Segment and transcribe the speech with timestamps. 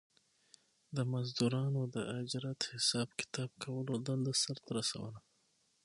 [0.95, 5.19] د مزدورانو د اجرت حساب کتاب کولو دنده سر ته رسوله